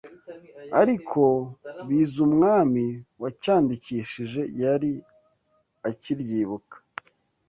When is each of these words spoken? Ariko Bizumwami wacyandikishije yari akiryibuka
Ariko 0.81 1.21
Bizumwami 1.87 2.85
wacyandikishije 3.21 4.41
yari 4.61 4.91
akiryibuka 5.89 6.75